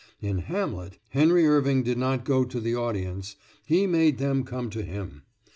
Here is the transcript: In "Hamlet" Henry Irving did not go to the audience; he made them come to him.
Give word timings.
In 0.19 0.39
"Hamlet" 0.39 0.97
Henry 1.09 1.45
Irving 1.45 1.83
did 1.83 1.95
not 1.95 2.25
go 2.25 2.43
to 2.43 2.59
the 2.59 2.73
audience; 2.75 3.35
he 3.67 3.85
made 3.85 4.17
them 4.17 4.43
come 4.43 4.71
to 4.71 4.81
him. 4.81 5.21